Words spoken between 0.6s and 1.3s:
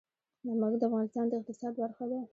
د افغانستان